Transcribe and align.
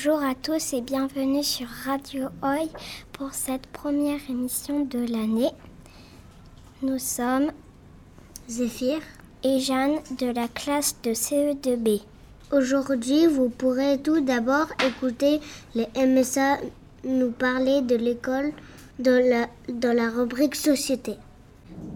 Bonjour 0.00 0.22
à 0.22 0.36
tous 0.36 0.74
et 0.74 0.80
bienvenue 0.80 1.42
sur 1.42 1.66
Radio 1.84 2.28
Oi 2.44 2.68
pour 3.12 3.34
cette 3.34 3.66
première 3.66 4.20
émission 4.30 4.84
de 4.84 5.00
l'année. 5.00 5.50
Nous 6.82 7.00
sommes 7.00 7.50
Zéphyr 8.48 9.00
et 9.42 9.58
Jeanne 9.58 9.98
de 10.20 10.26
la 10.26 10.46
classe 10.46 10.94
de 11.02 11.10
CE2B. 11.10 12.02
Aujourd'hui, 12.52 13.26
vous 13.26 13.48
pourrez 13.48 14.00
tout 14.00 14.20
d'abord 14.20 14.68
écouter 14.86 15.40
les 15.74 15.88
MSA 15.96 16.58
nous 17.02 17.32
parler 17.32 17.82
de 17.82 17.96
l'école 17.96 18.52
la, 19.00 19.48
de 19.68 19.88
la 19.88 20.10
rubrique 20.10 20.54
Société. 20.54 21.16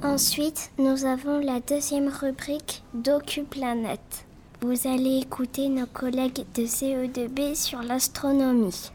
Ensuite, 0.02 0.73
nous 0.77 1.05
avons 1.05 1.38
la 1.38 1.60
deuxième 1.60 2.09
rubrique 2.09 2.82
DocuPlanète. 2.95 4.27
Vous 4.65 4.87
allez 4.87 5.19
écouter 5.19 5.69
nos 5.69 5.87
collègues 5.87 6.45
de 6.55 6.62
CE2B 6.62 7.57
sur 7.57 7.83
l'astronomie. 7.83 8.93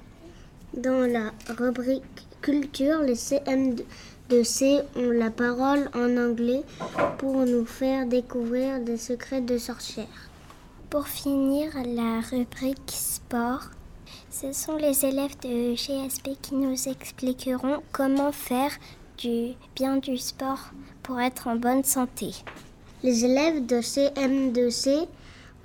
Dans 0.74 1.06
la 1.12 1.34
rubrique 1.58 2.04
Culture, 2.40 3.02
les 3.02 3.16
CM2C 3.16 4.84
ont 4.96 5.10
la 5.10 5.30
parole 5.30 5.90
en 5.94 6.16
anglais 6.16 6.62
pour 7.18 7.46
nous 7.46 7.66
faire 7.66 8.06
découvrir 8.06 8.80
des 8.80 8.96
secrets 8.96 9.42
de 9.42 9.58
sorcières. 9.58 10.30
Pour 10.90 11.10
finir, 11.10 11.74
la 11.86 12.22
rubrique 12.22 12.80
Sport. 12.88 13.72
Ce 14.32 14.54
sont 14.54 14.78
les 14.78 15.04
élèves 15.04 15.38
de 15.44 15.76
GSP 15.76 16.40
qui 16.42 16.56
nous 16.56 16.88
expliqueront 16.88 17.84
comment 17.92 18.31
faire 18.31 18.72
du 19.18 19.52
bien 19.76 19.98
du 19.98 20.18
sport 20.18 20.72
pour 21.04 21.20
être 21.20 21.48
en 21.48 21.58
bonne 21.58 21.84
santé. 21.84 22.31
Les 23.04 23.26
élèves 23.26 23.66
de 23.66 23.81
CM2C 23.81 25.08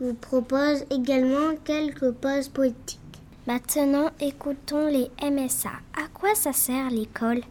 vous 0.02 0.14
proposent 0.14 0.84
également 0.90 1.54
quelques 1.64 2.10
pauses 2.10 2.48
poétiques. 2.48 2.98
Maintenant, 3.46 4.10
écoutons 4.20 4.88
les 4.88 5.08
MSA. 5.22 5.70
À 5.94 6.08
quoi 6.12 6.34
ça 6.34 6.52
sert 6.52 6.90
l'école? 6.90 7.42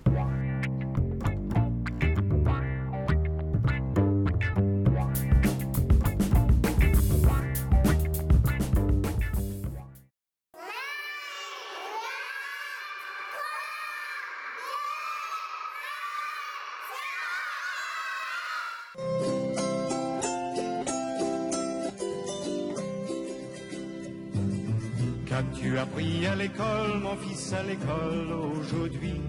Qu'as-tu 25.31 25.79
appris 25.79 26.27
à 26.27 26.35
l'école, 26.35 26.99
mon 26.99 27.15
fils, 27.15 27.53
à 27.53 27.63
l'école 27.63 28.33
aujourd'hui? 28.59 29.21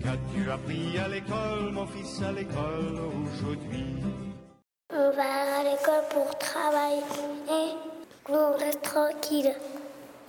Qu'as-tu 0.00 0.48
appris 0.48 0.98
à 1.00 1.08
l'école, 1.08 1.72
mon 1.72 1.84
fils, 1.88 2.22
à 2.22 2.30
l'école 2.30 2.96
aujourd'hui? 3.26 3.96
On 4.92 5.10
va 5.10 5.58
à 5.58 5.64
l'école 5.64 6.04
pour 6.10 6.38
travailler 6.38 7.02
on 8.28 8.52
reste 8.56 8.82
tranquille. 8.82 9.52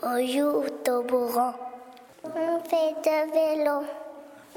On 0.01 0.25
joue 0.25 0.65
au 0.65 0.69
toboggan. 0.83 1.53
On 2.23 2.59
fait 2.63 2.95
de 3.05 3.19
vélo. 3.33 3.83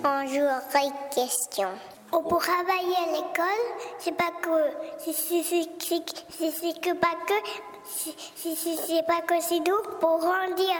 On 0.02 0.26
joue 0.26 0.40
aux 0.40 1.14
questions. 1.14 1.68
On 2.12 2.22
pour 2.22 2.38
travailler 2.38 2.96
à 2.96 3.12
l'école, 3.12 3.64
c'est 3.98 4.16
pas 4.16 4.32
que 4.40 4.70
c'est 5.00 6.80
que 6.80 6.94
pas 6.94 7.14
que 7.26 7.73
c'est 7.84 9.06
pas 9.06 9.20
que 9.26 9.40
c'est 9.40 9.60
doux 9.60 9.82
pour 10.00 10.18
grandir. 10.18 10.74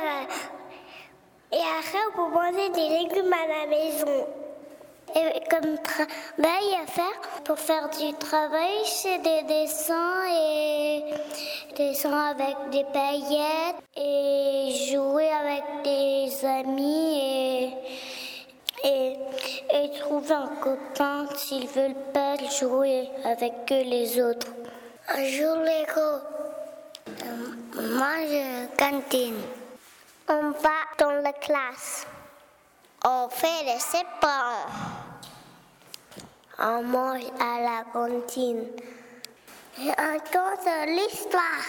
Et 1.52 1.56
après, 1.56 1.98
on 2.08 2.16
peut 2.16 2.34
manger 2.34 2.68
des 2.70 2.88
légumes 2.88 3.32
à 3.32 3.46
la 3.46 3.66
maison. 3.66 4.26
Et 5.14 5.40
comme 5.48 5.78
travail 5.78 6.74
à 6.82 6.86
faire, 6.86 7.20
pour 7.44 7.58
faire 7.58 7.88
du 7.90 8.12
travail, 8.14 8.84
c'est 8.84 9.18
des 9.18 9.42
dessins 9.42 10.24
et 10.28 11.04
des 11.76 11.90
dessins 11.90 12.30
avec 12.30 12.56
des 12.70 12.84
paillettes 12.84 13.76
et 13.96 14.72
jouer 14.90 15.28
avec 15.28 15.62
des 15.84 16.44
amis 16.44 17.20
et, 17.20 17.70
et, 18.82 19.16
et 19.72 19.90
trouver 20.00 20.34
un 20.34 20.50
copain 20.60 21.26
s'ils 21.36 21.68
veulent 21.68 21.94
pas 22.12 22.36
jouer 22.58 23.08
avec 23.24 23.70
les 23.70 24.20
autres. 24.20 24.48
Un 25.14 25.24
jour, 25.24 25.54
Lego. 25.56 26.33
Moi, 26.33 26.33
je 28.28 28.66
cantine. 28.76 29.42
On 30.28 30.50
va 30.50 30.78
dans 30.98 31.22
la 31.22 31.32
classe. 31.32 32.06
On 33.04 33.28
fait 33.28 33.64
les 33.64 33.78
séparants. 33.80 34.68
On 36.58 36.82
mange 36.82 37.24
à 37.40 37.60
la 37.60 37.84
cantine. 37.92 38.66
Et 39.78 39.90
on 39.90 40.18
compte 40.32 40.68
l'histoire. 40.86 41.66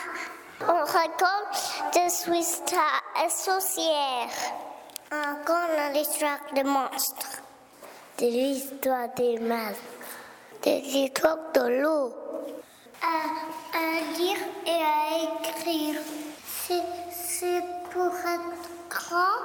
On 0.62 0.85
raconte 0.85 1.94
des 1.94 2.40
histoires 2.40 3.03
associées. 3.25 4.28
On 5.12 5.45
compte 5.45 5.94
l'histoire 5.94 6.40
des 6.53 6.63
monstres. 6.63 7.41
De 8.19 8.25
l'histoire 8.25 9.09
des 9.16 9.40
masques. 9.40 9.79
Des 10.63 10.79
histoires 10.79 11.51
de 11.53 11.81
l'eau. 11.81 12.13
À, 13.01 13.78
à, 13.78 14.18
lire 14.18 14.38
et 14.66 14.69
à 14.69 15.50
écrire. 15.50 16.01
C'est 16.68 17.62
pour 17.92 18.08
être 18.08 18.90
grand 18.90 19.38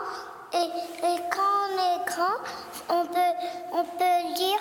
et, 0.54 0.70
et, 1.04 1.18
quand 1.30 1.52
on 1.66 1.76
est 1.76 2.06
grand, 2.06 2.38
on 2.88 3.04
peut, 3.04 3.36
on 3.72 3.84
peut 3.84 4.38
lire 4.38 4.58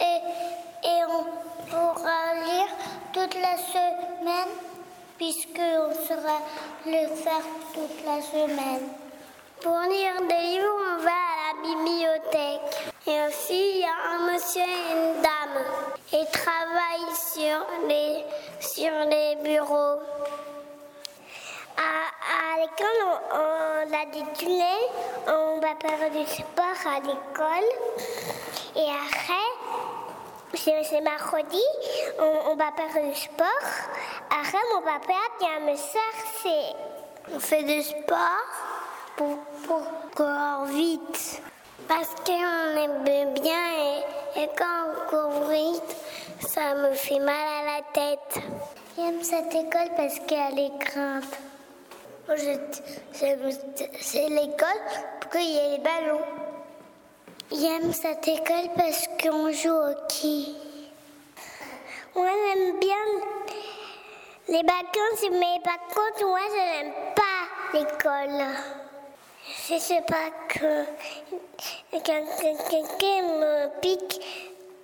et, 0.00 0.86
et 0.86 1.04
on 1.08 1.24
pourra 1.68 2.34
lire 2.44 2.68
toute 3.12 3.34
la 3.34 3.56
semaine 3.56 4.52
puisqu'on 5.18 5.92
saura 6.06 6.38
le 6.86 7.08
faire 7.16 7.42
toute 7.74 8.04
la 8.04 8.22
semaine. 8.22 8.88
Pour 9.60 9.80
lire 9.90 10.20
des 10.28 10.46
livres, 10.46 10.76
on 10.78 11.02
va 11.02 11.10
à 11.10 11.54
la 11.54 11.62
bibliothèque. 11.62 12.94
Et 13.08 13.26
aussi, 13.26 13.70
il 13.70 13.80
y 13.80 13.84
a 13.84 14.14
un 14.14 14.32
monsieur 14.32 14.62
et 14.62 14.92
une 14.92 15.22
dame. 15.22 15.64
Ils 16.12 16.26
travaillent 16.30 17.16
sur 17.32 17.66
les, 17.88 18.24
sur 18.60 18.92
les 19.10 19.36
bureaux. 19.42 19.98
À, 21.76 22.58
l'école, 22.58 23.02
on, 23.04 23.36
on, 23.36 23.94
a 23.94 24.06
des 24.06 24.32
tunnels, 24.32 24.88
on 25.28 25.60
va 25.60 25.74
faire 25.80 26.10
du 26.10 26.26
sport 26.26 26.80
à 26.86 27.00
l'école. 27.00 27.68
Et 28.74 28.88
après, 28.88 29.46
c'est 30.54 31.00
mercredi, 31.00 31.62
on, 32.18 32.50
on, 32.52 32.56
va 32.56 32.72
faire 32.72 33.02
du 33.02 33.14
sport. 33.14 33.46
Après, 34.30 34.58
mon 34.74 34.80
papa 34.80 35.14
vient 35.40 35.60
me 35.60 35.76
chercher. 35.76 36.76
On 37.34 37.40
fait 37.40 37.62
du 37.62 37.82
sport 37.82 38.46
pour, 39.16 39.38
pour 39.66 39.82
courir 40.14 40.64
vite. 40.66 41.42
Parce 41.88 42.08
qu'on 42.24 42.76
aime 42.76 43.34
bien 43.34 43.54
et, 43.78 44.42
et 44.42 44.48
quand 44.56 44.86
on 44.88 45.10
court 45.10 45.48
vite, 45.48 45.96
ça 46.40 46.74
me 46.74 46.92
fait 46.94 47.18
mal 47.18 47.34
à 47.34 47.76
la 47.76 47.82
tête. 47.92 48.42
J'aime 48.96 49.22
cette 49.22 49.54
école 49.54 49.90
parce 49.96 50.18
qu'elle 50.20 50.58
est 50.58 50.78
grande. 50.78 51.22
C'est 52.28 54.26
l'école 54.28 54.82
pour 55.20 55.30
qu'il 55.30 55.42
y 55.42 55.58
ait 55.58 55.76
les 55.76 55.78
ballons. 55.78 56.24
J'aime 57.52 57.92
cette 57.92 58.26
école 58.26 58.68
parce 58.76 59.06
qu'on 59.22 59.52
joue 59.52 59.70
au 59.70 59.90
hockey. 59.90 60.46
Moi, 62.16 62.26
j'aime 62.26 62.80
bien 62.80 62.96
les 64.48 64.62
vacances, 64.62 65.24
mais 65.30 65.60
par 65.62 65.78
contre, 65.86 66.26
moi, 66.26 66.40
je 66.48 66.56
n'aime 66.56 66.92
pas 67.14 67.46
l'école. 67.74 68.44
Je 69.68 69.78
sais 69.78 70.02
pas 70.02 70.32
que 70.48 70.84
quelqu'un 71.92 73.22
me 73.22 73.68
pique 73.80 74.20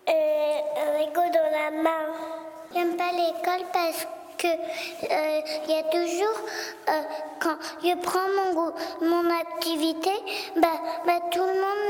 euh, 0.09 0.61
un 0.77 0.93
rigot 0.99 1.29
dans 1.35 1.51
la 1.51 1.73
main. 1.83 2.07
J'aime 2.73 2.97
pas 2.97 3.11
l'école 3.11 3.67
parce 3.73 4.05
que 4.05 4.22
il 4.45 5.09
euh, 5.11 5.41
y 5.69 5.75
a 5.75 5.83
toujours 5.85 6.39
euh, 6.89 7.03
quand 7.39 7.57
je 7.83 7.95
prends 7.97 8.29
mon, 8.37 8.73
mon 9.09 9.31
activité, 9.31 10.11
bah, 10.57 10.69
bah, 11.07 11.21
tout 11.31 11.41
le 11.41 11.55
monde 11.65 11.85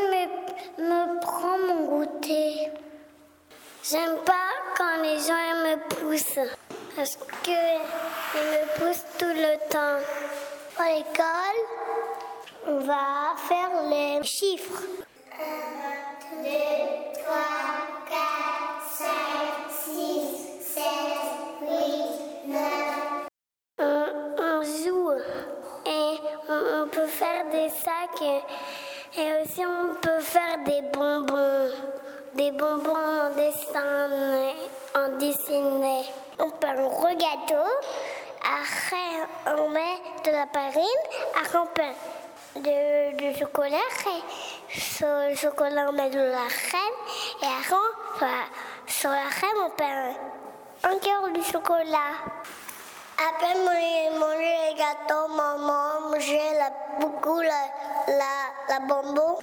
me, 0.79 0.89
me 0.89 1.21
prend 1.21 1.59
mon 1.59 1.85
goûter. 1.85 2.71
J'aime 3.85 4.17
pas 4.25 4.53
quand 4.77 5.03
les 5.03 5.19
gens 5.19 5.55
me 5.65 5.77
poussent 5.89 6.39
parce 6.97 7.17
que 7.17 7.51
ils 8.35 8.49
me 8.51 8.79
poussent 8.79 9.05
tout 9.19 9.27
le 9.27 9.57
temps. 9.69 9.99
À 10.79 10.89
l'école, 10.89 11.61
on 12.67 12.79
va 12.79 13.35
faire 13.37 13.71
les 13.89 14.23
chiffres. 14.25 14.83
1, 15.39 16.43
2, 16.43 16.49
3, 17.25 17.92
et, 28.21 29.43
aussi 29.43 29.63
on 29.65 29.95
peut 29.95 30.21
faire 30.21 30.59
des 30.65 30.83
bonbons. 30.93 31.71
Des 32.35 32.51
bonbons 32.51 32.97
en 32.97 33.31
dessin, 33.37 34.09
en 34.95 35.19
dessiné. 35.19 36.05
On 36.39 36.51
peut 36.51 36.67
un 36.67 36.89
gros 36.89 37.09
gâteau. 37.09 37.69
Après, 38.41 39.55
on 39.59 39.69
met 39.69 40.01
de 40.25 40.31
la 40.31 40.47
farine. 40.47 40.83
Après, 41.39 41.59
on 41.59 41.67
peut 41.67 42.61
de, 42.61 43.17
du 43.17 43.39
chocolat. 43.39 43.77
Et 44.07 44.81
sur 44.81 45.07
le 45.07 45.35
chocolat, 45.35 45.87
on 45.91 45.93
met 45.93 46.09
de 46.09 46.21
la 46.21 46.49
crème. 46.49 46.81
Et 47.43 47.47
après, 47.47 48.27
sur 48.87 49.11
la 49.11 49.29
crème, 49.31 49.51
on 49.67 49.71
peut 49.71 50.95
encore 50.95 51.29
du 51.35 51.43
chocolat. 51.43 52.17
Après 53.19 53.55
manger, 53.55 54.19
manger 54.19 54.57
les 54.69 54.75
gâteaux, 54.75 55.29
maman 55.29 56.11
mangeait 56.11 56.59
beaucoup 56.99 57.41
la, 57.41 57.69
la, 58.19 58.35
la 58.69 58.81
bonbon. 58.87 59.39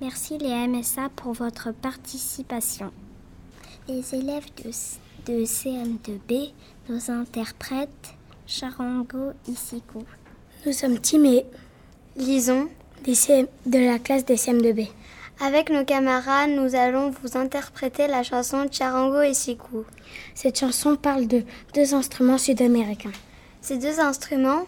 Merci 0.00 0.38
les 0.38 0.66
MSA 0.68 1.08
pour 1.14 1.32
votre 1.32 1.72
participation. 1.72 2.92
Les 3.88 4.14
élèves 4.14 4.46
de, 4.64 4.70
de 5.32 5.44
CM2B 5.44 6.52
nous 6.88 7.10
interprètent 7.10 8.14
Charango 8.46 9.32
Isiku. 9.46 10.04
Nous 10.66 10.72
sommes 10.72 10.98
Lisons. 12.16 12.68
des 13.04 13.14
CM 13.14 13.46
de 13.66 13.78
la 13.78 13.98
classe 13.98 14.24
des 14.24 14.36
CM2B. 14.36 14.88
Avec 15.40 15.70
nos 15.70 15.84
camarades, 15.84 16.50
nous 16.50 16.74
allons 16.74 17.10
vous 17.10 17.36
interpréter 17.36 18.08
la 18.08 18.24
chanson 18.24 18.66
Charango 18.70 19.20
et 19.20 19.34
Siku. 19.34 19.84
Cette 20.34 20.58
chanson 20.58 20.96
parle 20.96 21.28
de 21.28 21.44
deux 21.74 21.94
instruments 21.94 22.38
sud-américains. 22.38 23.12
Ces 23.68 23.76
deux 23.76 24.00
instruments 24.00 24.64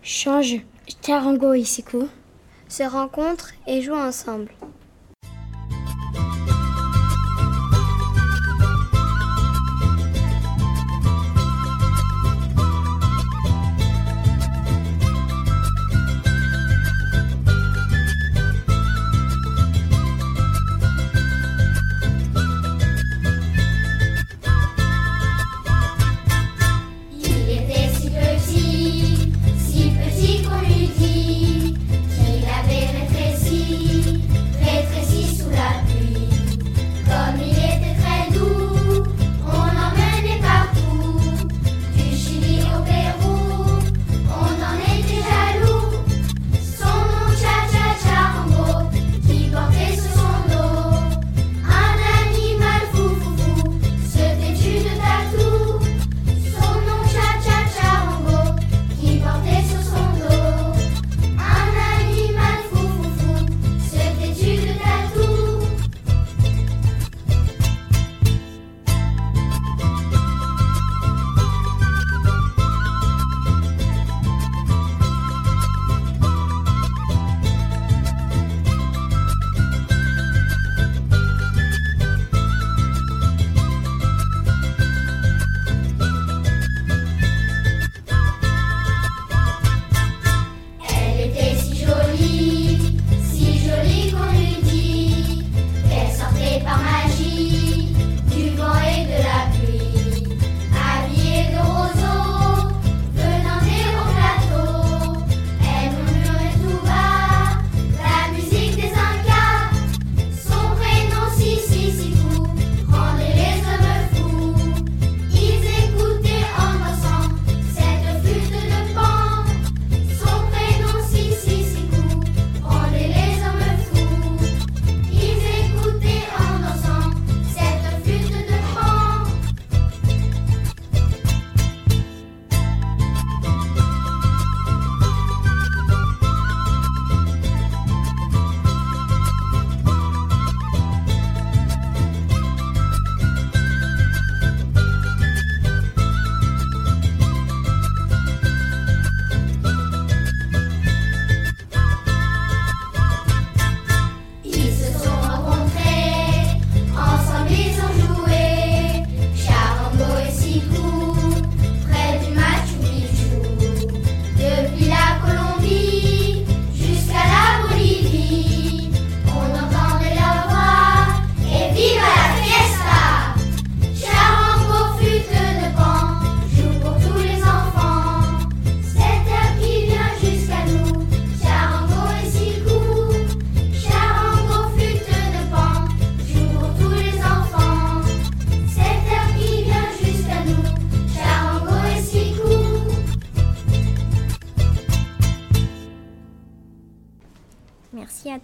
Change 0.00 0.60
charango 1.04 1.54
isiku. 1.54 2.06
se 2.68 2.84
rencontrent 2.84 3.50
et 3.66 3.82
jouent 3.82 3.96
ensemble. 3.96 4.52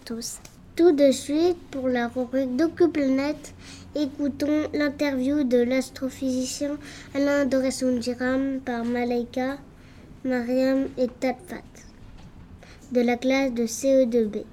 Tout 0.05 0.91
de 0.91 1.09
suite, 1.09 1.57
pour 1.71 1.87
la 1.87 2.07
rubrique 2.07 2.55
DocuPlanet, 2.55 3.37
écoutons 3.95 4.69
l'interview 4.71 5.43
de 5.43 5.57
l'astrophysicien 5.57 6.77
Alain 7.15 7.45
Doressunjiram 7.45 8.59
par 8.59 8.85
Malaika, 8.85 9.57
Mariam 10.23 10.89
et 10.99 11.07
Tatfat 11.07 11.63
de 12.91 13.01
la 13.01 13.17
classe 13.17 13.51
de 13.53 13.63
CE2B. 13.63 14.43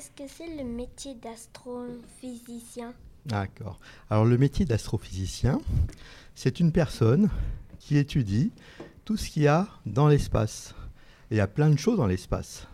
Qu'est-ce 0.00 0.24
que 0.24 0.32
c'est 0.34 0.56
le 0.56 0.64
métier 0.64 1.14
d'astrophysicien 1.14 2.94
D'accord. 3.26 3.78
Alors 4.08 4.24
le 4.24 4.38
métier 4.38 4.64
d'astrophysicien, 4.64 5.60
c'est 6.34 6.58
une 6.58 6.72
personne 6.72 7.28
qui 7.78 7.98
étudie 7.98 8.50
tout 9.04 9.18
ce 9.18 9.28
qu'il 9.28 9.42
y 9.42 9.46
a 9.46 9.68
dans 9.84 10.08
l'espace. 10.08 10.74
Et 11.30 11.34
il 11.34 11.36
y 11.36 11.40
a 11.40 11.46
plein 11.46 11.68
de 11.68 11.78
choses 11.78 11.98
dans 11.98 12.06
l'espace. 12.06 12.66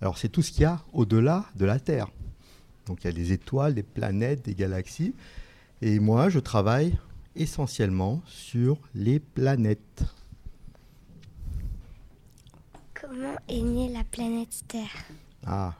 Alors 0.00 0.16
c'est 0.16 0.30
tout 0.30 0.40
ce 0.40 0.52
qu'il 0.52 0.62
y 0.62 0.64
a 0.64 0.80
au-delà 0.94 1.44
de 1.54 1.66
la 1.66 1.78
Terre. 1.78 2.08
Donc 2.86 3.04
il 3.04 3.08
y 3.08 3.10
a 3.10 3.12
des 3.12 3.32
étoiles, 3.32 3.74
des 3.74 3.82
planètes, 3.82 4.42
des 4.46 4.54
galaxies. 4.54 5.14
Et 5.82 5.98
moi, 5.98 6.30
je 6.30 6.38
travaille 6.38 6.96
essentiellement 7.36 8.22
sur 8.24 8.78
les 8.94 9.18
planètes. 9.18 10.04
Comment 12.94 13.36
est 13.48 13.60
née 13.60 13.92
la 13.92 14.04
planète 14.04 14.64
Terre? 14.66 15.04
Ah, 15.46 15.74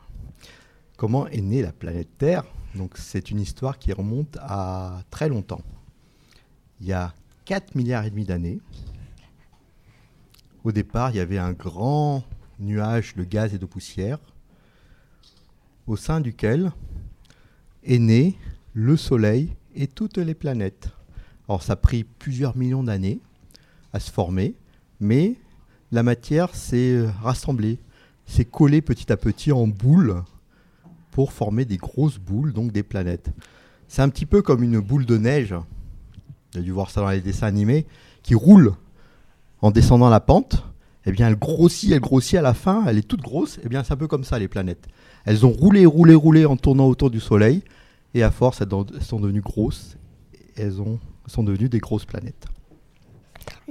comment 0.96 1.26
est 1.28 1.40
née 1.40 1.62
la 1.62 1.72
planète 1.72 2.08
Terre? 2.18 2.44
Donc 2.74 2.96
c'est 2.96 3.30
une 3.30 3.40
histoire 3.40 3.78
qui 3.78 3.92
remonte 3.92 4.36
à 4.40 5.02
très 5.10 5.28
longtemps. 5.28 5.62
Il 6.80 6.86
y 6.86 6.92
a 6.92 7.14
4 7.44 7.74
milliards 7.74 8.04
et 8.04 8.10
demi 8.10 8.24
d'années. 8.24 8.60
Au 10.64 10.72
départ, 10.72 11.10
il 11.10 11.16
y 11.16 11.20
avait 11.20 11.38
un 11.38 11.52
grand 11.52 12.24
nuage 12.58 13.14
de 13.16 13.24
gaz 13.24 13.54
et 13.54 13.58
de 13.58 13.66
poussière 13.66 14.18
au 15.86 15.96
sein 15.96 16.20
duquel 16.20 16.72
est 17.84 17.98
né 17.98 18.38
le 18.72 18.96
Soleil 18.96 19.54
et 19.74 19.86
toutes 19.86 20.18
les 20.18 20.34
planètes. 20.34 20.88
Alors 21.48 21.62
ça 21.62 21.74
a 21.74 21.76
pris 21.76 22.04
plusieurs 22.04 22.56
millions 22.56 22.82
d'années 22.82 23.20
à 23.92 24.00
se 24.00 24.10
former, 24.10 24.54
mais 25.00 25.34
la 25.92 26.02
matière 26.02 26.54
s'est 26.54 27.06
rassemblée, 27.22 27.78
s'est 28.26 28.46
collée 28.46 28.80
petit 28.80 29.12
à 29.12 29.16
petit 29.16 29.52
en 29.52 29.66
boules 29.66 30.24
pour 31.14 31.32
former 31.32 31.64
des 31.64 31.76
grosses 31.76 32.18
boules, 32.18 32.52
donc 32.52 32.72
des 32.72 32.82
planètes. 32.82 33.30
C'est 33.86 34.02
un 34.02 34.08
petit 34.08 34.26
peu 34.26 34.42
comme 34.42 34.64
une 34.64 34.80
boule 34.80 35.06
de 35.06 35.16
neige, 35.16 35.52
vous 35.52 36.58
avez 36.58 36.64
dû 36.64 36.72
voir 36.72 36.90
ça 36.90 37.02
dans 37.02 37.08
les 37.08 37.20
dessins 37.20 37.46
animés, 37.46 37.86
qui 38.24 38.34
roule 38.34 38.74
en 39.62 39.70
descendant 39.70 40.10
la 40.10 40.18
pente. 40.18 40.64
Eh 41.06 41.12
bien, 41.12 41.28
elle 41.28 41.36
grossit, 41.36 41.92
elle 41.92 42.00
grossit 42.00 42.34
à 42.34 42.42
la 42.42 42.52
fin, 42.52 42.84
elle 42.88 42.98
est 42.98 43.06
toute 43.06 43.20
grosse. 43.20 43.60
Eh 43.62 43.68
bien, 43.68 43.84
c'est 43.84 43.92
un 43.92 43.96
peu 43.96 44.08
comme 44.08 44.24
ça, 44.24 44.40
les 44.40 44.48
planètes. 44.48 44.88
Elles 45.24 45.46
ont 45.46 45.52
roulé, 45.52 45.86
roulé, 45.86 46.16
roulé 46.16 46.46
en 46.46 46.56
tournant 46.56 46.88
autour 46.88 47.10
du 47.10 47.20
Soleil. 47.20 47.62
Et 48.14 48.24
à 48.24 48.32
force, 48.32 48.60
elles 48.60 49.02
sont 49.02 49.20
devenues 49.20 49.40
grosses. 49.40 49.96
Elles 50.56 50.80
ont, 50.80 50.98
sont 51.26 51.44
devenues 51.44 51.68
des 51.68 51.78
grosses 51.78 52.06
planètes. 52.06 52.46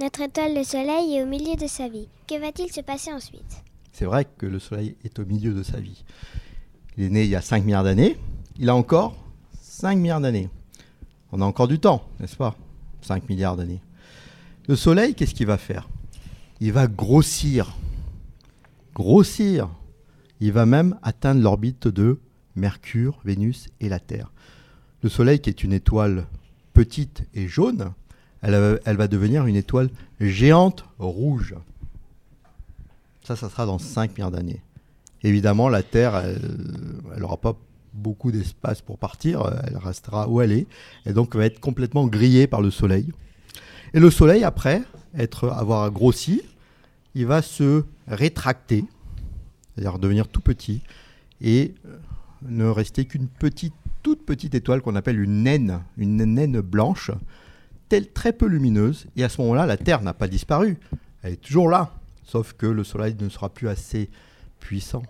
Notre 0.00 0.22
étoile, 0.22 0.54
le 0.54 0.64
Soleil, 0.64 1.16
est 1.16 1.22
au 1.22 1.26
milieu 1.26 1.56
de 1.56 1.66
sa 1.66 1.88
vie. 1.88 2.08
Que 2.26 2.40
va-t-il 2.40 2.72
se 2.72 2.80
passer 2.80 3.12
ensuite? 3.12 3.62
C'est 3.92 4.06
vrai 4.06 4.24
que 4.24 4.46
le 4.46 4.58
Soleil 4.58 4.96
est 5.04 5.18
au 5.18 5.26
milieu 5.26 5.52
de 5.52 5.62
sa 5.62 5.78
vie. 5.78 6.04
Il 6.96 7.04
est 7.04 7.10
né 7.10 7.24
il 7.24 7.30
y 7.30 7.36
a 7.36 7.40
5 7.40 7.64
milliards 7.64 7.84
d'années. 7.84 8.16
Il 8.58 8.68
a 8.68 8.74
encore 8.74 9.16
5 9.60 9.96
milliards 9.96 10.20
d'années. 10.20 10.48
On 11.32 11.40
a 11.40 11.44
encore 11.44 11.68
du 11.68 11.78
temps, 11.78 12.06
n'est-ce 12.20 12.36
pas? 12.36 12.56
5 13.02 13.28
milliards 13.28 13.56
d'années. 13.56 13.80
Le 14.68 14.76
Soleil, 14.76 15.14
qu'est-ce 15.14 15.34
qu'il 15.34 15.46
va 15.46 15.58
faire? 15.58 15.88
Il 16.60 16.72
va 16.72 16.86
grossir. 16.86 17.76
Grossir. 18.94 19.68
Il 20.40 20.52
va 20.52 20.66
même 20.66 20.96
atteindre 21.02 21.42
l'orbite 21.42 21.88
de 21.88 22.20
Mercure, 22.56 23.18
Vénus 23.24 23.68
et 23.80 23.88
la 23.88 23.98
Terre. 23.98 24.30
Le 25.02 25.08
Soleil, 25.08 25.40
qui 25.40 25.50
est 25.50 25.64
une 25.64 25.72
étoile 25.72 26.26
petite 26.72 27.24
et 27.34 27.48
jaune, 27.48 27.92
elle, 28.42 28.96
va 28.96 29.08
devenir 29.08 29.46
une 29.46 29.56
étoile 29.56 29.90
géante 30.20 30.84
rouge. 30.98 31.54
Ça, 33.24 33.36
ça 33.36 33.48
sera 33.48 33.66
dans 33.66 33.78
5 33.78 34.12
milliards 34.12 34.30
d'années. 34.30 34.62
Évidemment, 35.24 35.70
la 35.70 35.82
Terre, 35.82 36.16
elle 36.16 37.20
n'aura 37.20 37.38
pas 37.38 37.56
beaucoup 37.94 38.30
d'espace 38.30 38.82
pour 38.82 38.98
partir, 38.98 39.50
elle 39.66 39.78
restera 39.78 40.28
où 40.28 40.42
elle 40.42 40.52
est, 40.52 40.66
et 41.06 41.14
donc 41.14 41.34
va 41.34 41.46
être 41.46 41.60
complètement 41.60 42.06
grillée 42.06 42.46
par 42.46 42.60
le 42.60 42.70
Soleil. 42.70 43.10
Et 43.94 44.00
le 44.00 44.10
Soleil, 44.10 44.44
après 44.44 44.82
avoir 45.42 45.90
grossi, 45.90 46.42
il 47.14 47.24
va 47.24 47.40
se 47.40 47.84
rétracter, 48.06 48.84
c'est-à-dire 49.74 49.98
devenir 49.98 50.28
tout 50.28 50.42
petit, 50.42 50.82
et 51.40 51.74
ne 52.42 52.66
rester 52.66 53.06
qu'une 53.06 53.28
petite, 53.28 53.72
toute 54.02 54.26
petite 54.26 54.54
étoile 54.54 54.82
qu'on 54.82 54.96
appelle 54.96 55.18
une 55.18 55.42
naine, 55.42 55.80
une 55.96 56.22
naine 56.22 56.60
blanche, 56.60 57.12
telle 57.88 58.10
très 58.12 58.34
peu 58.34 58.46
lumineuse. 58.46 59.06
Et 59.16 59.24
à 59.24 59.30
ce 59.30 59.40
moment-là, 59.40 59.64
la 59.64 59.78
Terre 59.78 60.02
n'a 60.02 60.12
pas 60.12 60.28
disparu, 60.28 60.78
elle 61.22 61.32
est 61.32 61.36
toujours 61.40 61.70
là, 61.70 61.94
sauf 62.24 62.52
que 62.52 62.66
le 62.66 62.84
Soleil 62.84 63.16
ne 63.18 63.30
sera 63.30 63.48
plus 63.48 63.68
assez 63.68 64.10
puissant 64.60 65.02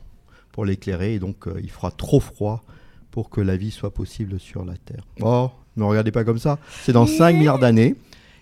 pour 0.54 0.64
l'éclairer, 0.64 1.14
et 1.14 1.18
donc 1.18 1.48
euh, 1.48 1.58
il 1.64 1.68
fera 1.68 1.90
trop 1.90 2.20
froid 2.20 2.62
pour 3.10 3.28
que 3.28 3.40
la 3.40 3.56
vie 3.56 3.72
soit 3.72 3.92
possible 3.92 4.38
sur 4.38 4.64
la 4.64 4.76
Terre. 4.76 5.04
Oh, 5.20 5.50
ne 5.76 5.82
regardez 5.82 6.12
pas 6.12 6.22
comme 6.22 6.38
ça, 6.38 6.60
c'est 6.84 6.92
dans 6.92 7.06
5 7.06 7.32
milliards 7.34 7.58
d'années, 7.58 7.96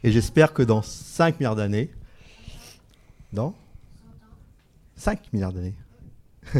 et 0.05 0.13
j'espère 0.13 0.53
que 0.53 0.63
dans 0.63 0.83
5 0.83 1.41
milliards 1.41 1.57
d'années, 1.57 1.91
dans 3.33 3.55
5 4.97 5.33
milliards 5.33 5.55
d'années, 5.55 5.75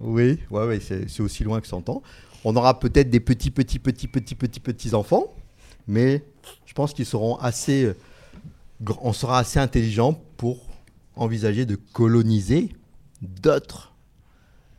Oui, 0.00 0.38
ouais, 0.50 0.66
ouais, 0.66 0.78
c'est 0.80 1.20
aussi 1.20 1.42
loin 1.42 1.62
que 1.62 1.66
100 1.66 1.88
ans. 1.88 2.02
On 2.44 2.54
aura 2.54 2.78
peut-être 2.78 3.08
des 3.08 3.20
petits, 3.20 3.50
petits, 3.50 3.78
petits, 3.78 4.08
petits, 4.08 4.34
petits, 4.34 4.60
petits 4.60 4.94
enfants, 4.94 5.32
mais 5.88 6.22
je 6.66 6.74
pense 6.74 6.92
qu'ils 6.92 7.06
seront 7.06 7.36
assez, 7.36 7.84
euh, 7.84 7.96
on 9.00 9.14
sera 9.14 9.38
assez 9.38 9.58
intelligent 9.58 10.20
pour 10.36 10.68
envisager 11.16 11.64
de 11.64 11.76
coloniser 11.76 12.74
d'autres 13.22 13.93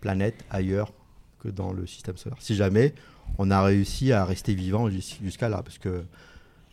planètes 0.05 0.45
ailleurs 0.51 0.93
que 1.39 1.47
dans 1.47 1.73
le 1.73 1.87
système 1.87 2.15
solaire. 2.15 2.37
Si 2.39 2.53
jamais 2.53 2.93
on 3.39 3.49
a 3.49 3.63
réussi 3.63 4.11
à 4.11 4.23
rester 4.23 4.53
vivant 4.53 4.87
jusqu'à 4.87 5.49
là, 5.49 5.63
parce 5.63 5.79
que 5.79 6.03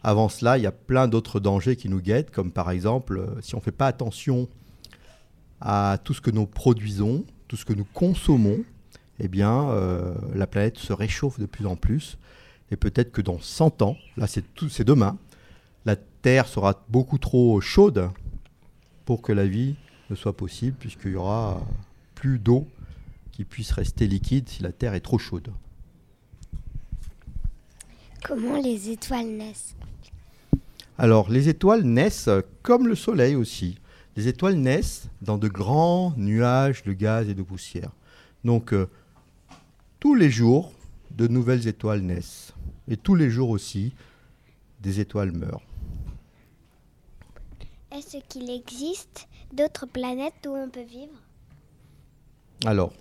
avant 0.02 0.28
cela, 0.28 0.58
il 0.58 0.64
y 0.64 0.66
a 0.66 0.72
plein 0.72 1.08
d'autres 1.08 1.40
dangers 1.40 1.76
qui 1.76 1.88
nous 1.88 2.02
guettent, 2.02 2.30
comme 2.30 2.52
par 2.52 2.70
exemple, 2.70 3.16
euh, 3.16 3.40
si 3.40 3.54
on 3.54 3.58
ne 3.58 3.62
fait 3.62 3.72
pas 3.72 3.86
attention 3.86 4.48
à 5.62 5.96
tout 6.04 6.12
ce 6.12 6.20
que 6.20 6.30
nous 6.30 6.44
produisons, 6.44 7.24
tout 7.48 7.56
ce 7.56 7.64
que 7.64 7.72
nous 7.72 7.86
consommons, 7.94 8.58
eh 9.18 9.28
bien, 9.28 9.70
euh, 9.70 10.12
la 10.34 10.46
planète 10.46 10.76
se 10.76 10.92
réchauffe 10.92 11.40
de 11.40 11.46
plus 11.46 11.64
en 11.64 11.76
plus. 11.76 12.18
Et 12.70 12.76
peut-être 12.76 13.12
que 13.12 13.22
dans 13.22 13.38
100 13.38 13.80
ans, 13.80 13.96
là 14.18 14.26
c'est 14.26 14.84
demain, 14.84 15.16
la 15.86 15.96
Terre 15.96 16.48
sera 16.48 16.84
beaucoup 16.90 17.18
trop 17.18 17.62
chaude 17.62 18.10
pour 19.06 19.22
que 19.22 19.32
la 19.32 19.46
vie 19.46 19.76
ne 20.10 20.16
soit 20.16 20.36
possible, 20.36 20.76
puisqu'il 20.78 21.12
y 21.12 21.16
aura 21.16 21.62
plus 22.14 22.38
d'eau 22.38 22.68
qui 23.32 23.44
puisse 23.44 23.72
rester 23.72 24.06
liquide 24.06 24.48
si 24.48 24.62
la 24.62 24.72
Terre 24.72 24.94
est 24.94 25.00
trop 25.00 25.18
chaude. 25.18 25.52
Comment 28.24 28.60
les 28.60 28.90
étoiles 28.90 29.26
naissent? 29.26 29.74
Alors, 30.98 31.30
les 31.30 31.48
étoiles 31.48 31.82
naissent 31.82 32.30
comme 32.62 32.86
le 32.86 32.94
Soleil 32.94 33.34
aussi. 33.34 33.78
Les 34.14 34.28
étoiles 34.28 34.56
naissent 34.56 35.08
dans 35.22 35.38
de 35.38 35.48
grands 35.48 36.12
nuages 36.16 36.84
de 36.84 36.92
gaz 36.92 37.28
et 37.28 37.34
de 37.34 37.42
poussière. 37.42 37.90
Donc, 38.44 38.72
euh, 38.72 38.88
tous 39.98 40.14
les 40.14 40.30
jours, 40.30 40.72
de 41.10 41.26
nouvelles 41.26 41.66
étoiles 41.66 42.02
naissent. 42.02 42.52
Et 42.88 42.96
tous 42.96 43.14
les 43.14 43.30
jours 43.30 43.50
aussi, 43.50 43.92
des 44.80 45.00
étoiles 45.00 45.32
meurent. 45.32 45.62
Est-ce 47.90 48.18
qu'il 48.28 48.50
existe 48.50 49.28
d'autres 49.52 49.86
planètes 49.86 50.46
où 50.46 50.50
on 50.50 50.68
peut 50.68 50.82
vivre? 50.82 51.12
Alors, 52.64 52.92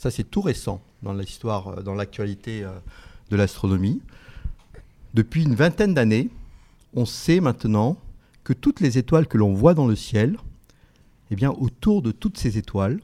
ça 0.00 0.10
c'est 0.10 0.24
tout 0.24 0.40
récent 0.40 0.80
dans 1.02 1.12
l'histoire, 1.12 1.68
euh, 1.68 1.82
dans 1.82 1.92
l'actualité 1.92 2.64
euh, 2.64 2.70
de 3.28 3.36
l'astronomie. 3.36 4.00
Depuis 5.12 5.42
une 5.42 5.54
vingtaine 5.54 5.92
d'années, 5.92 6.30
on 6.94 7.04
sait 7.04 7.40
maintenant 7.40 7.98
que 8.42 8.54
toutes 8.54 8.80
les 8.80 8.96
étoiles 8.96 9.26
que 9.26 9.36
l'on 9.36 9.52
voit 9.52 9.74
dans 9.74 9.86
le 9.86 9.94
ciel 9.94 10.38
eh 11.30 11.36
bien, 11.36 11.50
autour 11.50 12.00
de 12.00 12.12
toutes 12.12 12.38
ces 12.38 12.56
étoiles, 12.56 12.98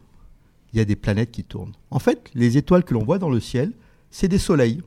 il 0.72 0.78
y 0.78 0.80
a 0.80 0.86
des 0.86 0.96
planètes 0.96 1.30
qui 1.30 1.44
tournent. 1.44 1.74
En 1.90 1.98
fait, 1.98 2.30
les 2.34 2.56
étoiles 2.56 2.82
que 2.82 2.94
l'on 2.94 3.04
voit 3.04 3.18
dans 3.18 3.30
le 3.30 3.40
ciel, 3.40 3.72
c'est 4.10 4.28
des 4.28 4.38
soleils. 4.38 4.82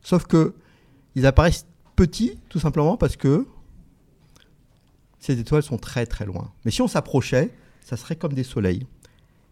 Sauf 0.00 0.24
que 0.24 0.54
ils 1.14 1.26
apparaissent 1.26 1.66
petits, 1.96 2.38
tout 2.48 2.58
simplement 2.58 2.96
parce 2.96 3.16
que 3.16 3.46
ces 5.18 5.38
étoiles 5.38 5.62
sont 5.62 5.76
très 5.76 6.06
très 6.06 6.24
loin. 6.24 6.50
Mais 6.64 6.70
si 6.70 6.80
on 6.80 6.88
s'approchait, 6.88 7.52
ça 7.82 7.98
serait 7.98 8.16
comme 8.16 8.32
des 8.32 8.42
soleils. 8.42 8.86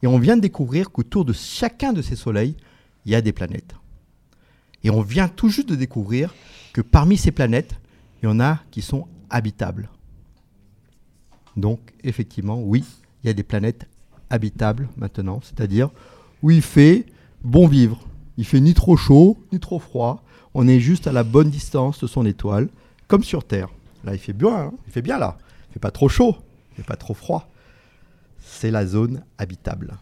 Et 0.03 0.07
on 0.07 0.19
vient 0.19 0.37
de 0.37 0.43
découvrir 0.43 0.91
qu'autour 0.91 1.25
de 1.25 1.33
chacun 1.33 1.93
de 1.93 2.03
ces 2.03 2.17
soleils, 2.17 2.57
il 3.05 3.13
y 3.13 3.15
a 3.15 3.21
des 3.21 3.33
planètes. 3.33 3.75
Et 4.83 4.91
on 4.91 5.03
vient 5.03 5.29
tout 5.29 5.49
juste 5.49 5.69
de 5.69 5.75
découvrir 5.75 6.35
que 6.73 6.81
parmi 6.81 7.17
ces 7.17 7.33
planètes, 7.33 7.75
il 8.23 8.27
y 8.27 8.29
en 8.29 8.41
a 8.41 8.61
qui 8.71 8.83
sont 8.83 9.07
habitables. 9.29 9.91
Donc 11.57 11.81
effectivement, 12.03 12.61
oui, 12.63 12.85
il 13.23 13.27
y 13.27 13.31
a 13.31 13.35
des 13.35 13.43
planètes 13.43 13.87
habitables 14.31 14.89
maintenant, 14.97 15.41
c'est-à-dire 15.43 15.91
où 16.43 16.51
il 16.51 16.63
fait 16.63 17.07
bon 17.43 17.67
vivre. 17.67 18.01
Il 18.37 18.47
fait 18.47 18.61
ni 18.61 18.73
trop 18.73 18.97
chaud, 18.97 19.39
ni 19.53 19.61
trop 19.61 19.79
froid. 19.79 20.23
On 20.55 20.67
est 20.67 20.81
juste 20.81 21.07
à 21.07 21.13
la 21.13 21.25
bonne 21.25 21.51
distance 21.51 22.01
de 22.01 22.07
son 22.07 22.25
étoile, 22.25 22.69
comme 23.07 23.23
sur 23.23 23.45
Terre. 23.45 23.69
Là, 24.05 24.15
il 24.15 24.19
fait 24.19 24.33
bien, 24.33 24.57
hein. 24.57 24.73
il 24.87 24.93
fait 24.93 25.03
bien 25.03 25.19
là. 25.19 25.37
Il 25.69 25.75
fait 25.75 25.81
pas 25.81 25.91
trop 25.91 26.09
chaud, 26.09 26.37
il 26.73 26.77
fait 26.77 26.87
pas 26.87 26.97
trop 26.97 27.15
froid. 27.15 27.50
C'est 28.41 28.71
la 28.71 28.87
zone 28.87 29.23
habitable. 29.39 29.97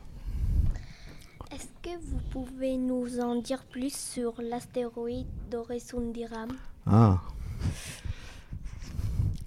Est-ce 1.50 1.66
que 1.82 1.96
vous 2.06 2.20
pouvez 2.30 2.76
nous 2.76 3.20
en 3.20 3.40
dire 3.40 3.64
plus 3.64 3.94
sur 3.94 4.34
l'astéroïde 4.40 5.26
Doresundiram 5.50 6.50
Ah. 6.86 7.20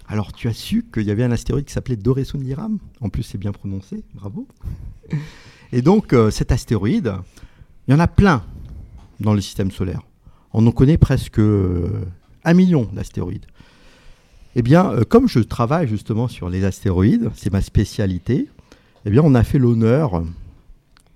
Alors, 0.08 0.34
tu 0.34 0.48
as 0.50 0.54
su 0.54 0.86
qu'il 0.92 1.04
y 1.04 1.12
avait 1.12 1.24
un 1.24 1.32
astéroïde 1.32 1.66
qui 1.66 1.74
s'appelait 1.74 1.96
Doresundiram 1.96 2.80
En 3.00 3.10
plus, 3.10 3.24
c'est 3.24 3.38
bien 3.38 3.54
prononcé, 3.54 4.04
bravo. 4.14 4.48
Et 5.72 5.82
donc, 5.82 6.12
euh, 6.14 6.32
cet 6.32 6.52
astéroïde, 6.52 7.14
il 7.88 7.92
y 7.92 7.94
en 7.94 8.00
a 8.00 8.08
plein 8.08 8.44
dans 9.22 9.34
le 9.34 9.42
système 9.42 9.72
solaire. 9.72 10.02
On 10.54 10.68
en 10.68 10.72
connaît 10.72 10.98
presque 10.98 11.40
euh, 11.40 12.06
un 12.44 12.54
million 12.54 12.90
d'astéroïdes. 12.92 13.46
Eh 14.56 14.62
bien, 14.62 14.92
euh, 14.92 15.04
comme 15.04 15.30
je 15.30 15.40
travaille 15.40 15.88
justement 15.88 16.28
sur 16.28 16.50
les 16.50 16.66
astéroïdes, 16.66 17.32
c'est 17.34 17.52
ma 17.52 17.62
spécialité, 17.62 18.50
eh 19.06 19.10
bien, 19.10 19.22
on 19.24 19.36
a 19.36 19.44
fait 19.44 19.60
l'honneur 19.60 20.24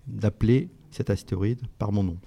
d'appeler 0.08 0.70
cet 0.92 1.10
astéroïde 1.10 1.62
par 1.78 1.92
mon 1.92 2.04
nom. 2.04 2.18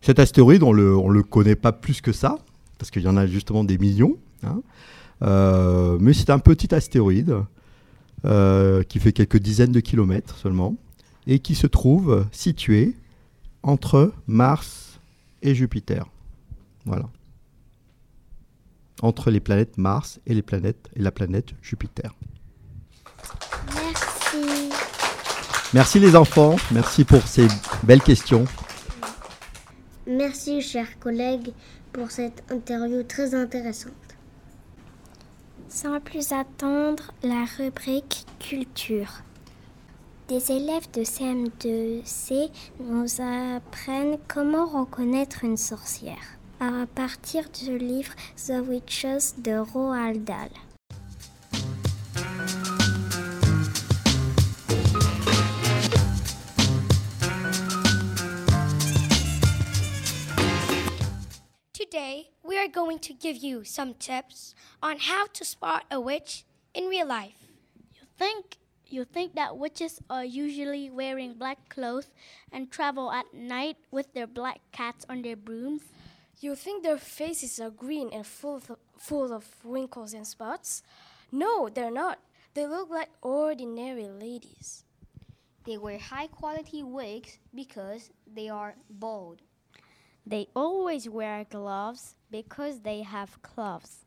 Cet 0.00 0.18
astéroïde, 0.18 0.62
on 0.62 0.72
le, 0.72 0.94
le 1.08 1.22
connaît 1.22 1.56
pas 1.56 1.72
plus 1.72 2.00
que 2.00 2.12
ça, 2.12 2.38
parce 2.78 2.90
qu'il 2.90 3.02
y 3.02 3.08
en 3.08 3.16
a 3.16 3.26
justement 3.26 3.64
des 3.64 3.78
millions. 3.78 4.16
hein. 4.42 4.62
Euh, 5.22 5.98
mais 6.00 6.14
c'est 6.14 6.30
un 6.30 6.38
petit 6.38 6.74
astéroïde 6.74 7.36
euh, 8.24 8.82
qui 8.84 8.98
fait 8.98 9.12
quelques 9.12 9.38
dizaines 9.38 9.72
de 9.72 9.80
kilomètres 9.80 10.36
seulement 10.38 10.76
et 11.26 11.40
qui 11.40 11.54
se 11.54 11.66
trouve 11.66 12.26
situé 12.32 12.96
entre 13.62 14.14
Mars 14.26 14.98
et 15.42 15.54
Jupiter. 15.54 16.06
Voilà. 16.86 17.10
Entre 19.02 19.30
les 19.30 19.40
planètes 19.40 19.76
Mars 19.76 20.20
et 20.26 20.34
la 20.34 21.12
planète 21.12 21.54
Jupiter. 21.60 22.14
Merci. 23.74 24.70
Merci 25.72 26.00
les 26.00 26.16
enfants, 26.16 26.56
merci 26.72 27.04
pour 27.04 27.22
ces 27.26 27.46
belles 27.84 28.02
questions. 28.02 28.44
Merci, 30.06 30.60
chers 30.60 30.98
collègues, 30.98 31.52
pour 31.92 32.10
cette 32.10 32.42
interview 32.50 33.02
très 33.04 33.34
intéressante. 33.34 33.92
Sans 35.68 36.00
plus 36.00 36.32
attendre, 36.32 37.12
la 37.22 37.44
rubrique 37.56 38.26
culture. 38.40 39.22
Des 40.28 40.50
élèves 40.50 40.90
de 40.92 41.02
CM2C 41.02 42.50
nous 42.80 43.20
apprennent 43.20 44.18
comment 44.26 44.66
reconnaître 44.66 45.44
une 45.44 45.56
sorcière 45.56 46.38
à 46.60 46.86
partir 46.94 47.44
du 47.50 47.78
livre 47.78 48.12
The 48.36 48.60
Witches 48.68 49.38
de 49.38 49.58
Roald 49.58 50.24
Dahl. 50.24 50.50
Today, 62.60 62.66
we 62.66 62.72
are 62.72 62.84
going 62.84 62.98
to 62.98 63.14
give 63.14 63.38
you 63.38 63.64
some 63.64 63.94
tips 63.94 64.54
on 64.82 64.98
how 64.98 65.28
to 65.28 65.44
spot 65.46 65.84
a 65.90 65.98
witch 65.98 66.44
in 66.74 66.88
real 66.88 67.06
life. 67.06 67.48
You 67.94 68.02
think 68.18 68.58
you 68.86 69.04
think 69.04 69.34
that 69.34 69.56
witches 69.56 70.00
are 70.10 70.26
usually 70.26 70.90
wearing 70.90 71.34
black 71.34 71.70
clothes 71.70 72.10
and 72.52 72.70
travel 72.70 73.12
at 73.12 73.32
night 73.32 73.78
with 73.90 74.12
their 74.12 74.26
black 74.26 74.60
cats 74.72 75.06
on 75.08 75.22
their 75.22 75.36
brooms? 75.36 75.84
You 76.40 76.54
think 76.54 76.82
their 76.82 76.98
faces 76.98 77.58
are 77.60 77.70
green 77.70 78.10
and 78.12 78.26
full 78.26 78.56
of, 78.56 78.76
full 78.98 79.32
of 79.32 79.46
wrinkles 79.64 80.12
and 80.12 80.26
spots? 80.26 80.82
No, 81.32 81.70
they're 81.70 81.90
not. 81.90 82.18
They 82.52 82.66
look 82.66 82.90
like 82.90 83.08
ordinary 83.22 84.08
ladies. 84.08 84.84
They 85.64 85.78
wear 85.78 85.98
high 85.98 86.26
quality 86.26 86.82
wigs 86.82 87.38
because 87.54 88.10
they 88.26 88.50
are 88.50 88.74
bald. 88.90 89.40
They 90.26 90.48
always 90.54 91.08
wear 91.08 91.44
gloves 91.48 92.14
because 92.30 92.80
they 92.80 93.02
have 93.02 93.38
gloves. 93.42 94.04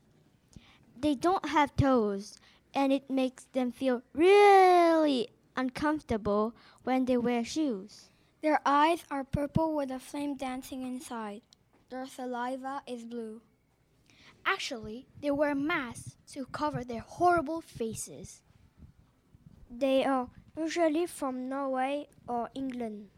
They 1.00 1.16
don't 1.16 1.50
have 1.50 1.76
toes, 1.76 2.40
and 2.74 2.94
it 2.94 3.10
makes 3.10 3.46
them 3.46 3.72
feel 3.72 4.04
really 4.14 5.30
uncomfortable 5.56 6.56
when 6.84 7.06
they 7.06 7.18
wear 7.18 7.44
shoes. 7.44 8.10
Their 8.42 8.60
eyes 8.66 9.04
are 9.10 9.24
purple 9.24 9.76
with 9.76 9.92
a 9.92 10.00
flame 10.00 10.36
dancing 10.36 10.84
inside. 10.84 11.42
Their 11.90 12.08
saliva 12.08 12.82
is 12.88 13.04
blue. 13.04 13.42
Actually, 14.46 15.08
they 15.22 15.32
wear 15.32 15.56
masks 15.56 16.18
to 16.34 16.46
cover 16.48 16.84
their 16.84 17.02
horrible 17.02 17.62
faces. 17.62 18.42
They 19.70 20.04
are 20.04 20.28
usually 20.58 21.06
from 21.06 21.48
Norway 21.50 22.08
or 22.28 22.50
England. 22.54 23.10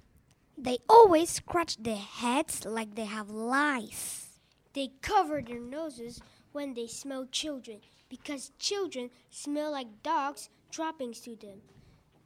They 0.58 0.78
always 0.88 1.30
scratch 1.30 1.78
their 1.78 1.98
heads 1.98 2.65
like 2.65 2.96
they 2.96 3.06
have 3.06 3.30
lice. 3.30 4.39
They 4.74 4.91
cover 5.02 5.41
their 5.41 5.60
noses 5.60 6.22
when 6.54 6.74
they 6.74 6.88
smell 6.88 7.26
children 7.26 7.82
because 8.10 8.52
children 8.58 9.10
smell 9.30 9.72
like 9.72 10.02
dogs' 10.02 10.50
droppings 10.72 11.20
to 11.22 11.36
them. 11.36 11.62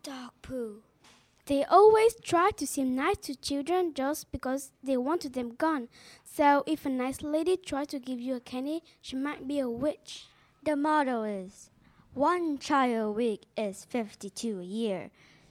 Dog 0.04 0.32
poo. 0.42 0.84
They 1.46 1.64
always 1.64 2.16
try 2.24 2.52
to 2.52 2.68
seem 2.68 2.96
nice 2.96 3.18
to 3.24 3.36
children 3.36 3.96
just 3.96 4.32
because 4.32 4.72
they 4.84 4.98
wanted 4.98 5.34
them 5.34 5.56
gone. 5.56 5.88
So 6.24 6.64
if 6.68 6.86
a 6.86 6.90
nice 6.90 7.24
lady 7.24 7.58
tries 7.58 7.88
to 7.88 8.00
give 8.00 8.20
you 8.20 8.36
a 8.36 8.40
candy, 8.40 8.84
she 9.02 9.16
might 9.16 9.48
be 9.48 9.58
a 9.60 9.68
witch. 9.70 10.28
The 10.64 10.76
motto 10.76 11.24
is 11.24 11.72
one 12.14 12.60
child 12.60 13.08
a 13.08 13.12
week 13.12 13.46
is 13.58 13.86
52 13.86 14.60
a 14.60 14.64
year. 14.64 15.10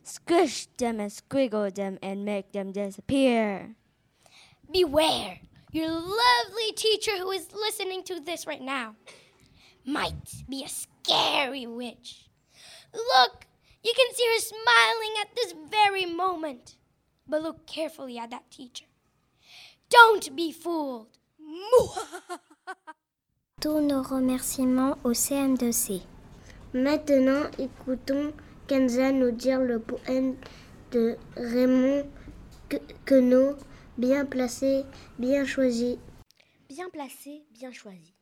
Squish 0.08 0.66
them 0.78 1.00
and 1.00 1.10
squiggle 1.12 1.74
them 1.74 1.98
and 2.02 2.24
make 2.24 2.52
them 2.52 2.72
disappear. 2.72 3.74
Beware! 4.72 5.40
Your 5.70 5.90
lovely 5.90 6.72
teacher 6.74 7.18
who 7.18 7.30
is 7.30 7.52
listening 7.52 8.02
to 8.04 8.18
this 8.18 8.46
right 8.46 8.62
now 8.62 8.96
might 9.84 10.14
be 10.48 10.64
a 10.64 10.68
scary 10.68 11.66
witch. 11.66 12.30
Look, 12.94 13.46
you 13.84 13.92
can 13.94 14.14
see 14.14 14.24
her 14.32 14.40
smiling 14.40 15.14
at 15.20 15.36
this 15.36 15.52
very 15.70 16.06
moment. 16.06 16.76
But 17.26 17.42
look 17.42 17.66
carefully 17.66 18.16
at 18.18 18.30
that 18.30 18.50
teacher. 18.50 18.86
Don't 19.90 20.34
be 20.34 20.52
fooled. 20.52 21.18
Tous 23.60 23.80
nos 23.82 24.10
remerciements 24.10 24.96
au 25.04 25.12
CM2C. 25.12 26.00
Maintenant, 26.72 27.50
écoutons 27.58 28.32
Kenza 28.68 29.12
nous 29.12 29.30
dire 29.30 29.60
le 29.60 29.80
poème 29.80 30.36
de 30.90 31.16
Raymond 31.36 32.06
Que- 32.68 32.76
Queneau, 33.06 33.56
bien 33.96 34.26
placé, 34.26 34.84
bien 35.18 35.46
choisi. 35.46 35.98
Bien 36.68 36.90
placé, 36.90 37.44
bien 37.50 37.72
choisi. 37.72 38.12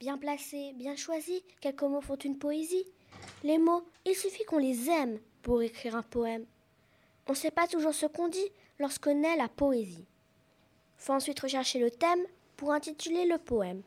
Bien 0.00 0.18
placé, 0.18 0.72
bien 0.74 0.96
choisi, 0.96 1.44
quelques 1.60 1.82
mots 1.84 2.00
font 2.00 2.16
une 2.16 2.36
poésie. 2.36 2.84
Les 3.44 3.58
mots, 3.58 3.84
il 4.04 4.16
suffit 4.16 4.44
qu'on 4.44 4.58
les 4.58 4.90
aime 4.90 5.20
pour 5.42 5.62
écrire 5.62 5.94
un 5.94 6.02
poème. 6.02 6.46
On 7.28 7.32
ne 7.32 7.36
sait 7.36 7.52
pas 7.52 7.68
toujours 7.68 7.94
ce 7.94 8.06
qu'on 8.06 8.26
dit 8.26 8.50
lorsqu'on 8.80 9.14
naît 9.14 9.36
la 9.36 9.48
poésie. 9.48 10.06
Faut 10.96 11.12
ensuite 11.12 11.38
rechercher 11.38 11.78
le 11.78 11.92
thème 11.92 12.24
pour 12.56 12.72
intituler 12.72 13.26
le 13.26 13.38
poème. 13.38 13.82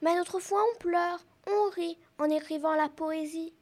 Mais 0.00 0.16
d'autres 0.16 0.40
fois, 0.40 0.62
on 0.74 0.78
pleure, 0.78 1.20
on 1.46 1.68
rit 1.74 1.98
en 2.18 2.30
écrivant 2.30 2.74
la 2.74 2.88
poésie. 2.88 3.52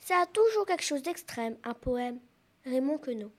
Ça 0.00 0.20
a 0.22 0.26
toujours 0.26 0.66
quelque 0.66 0.84
chose 0.84 1.02
d'extrême, 1.02 1.56
un 1.64 1.74
poème. 1.74 2.18
Raymond 2.64 2.98
Queneau. 2.98 3.30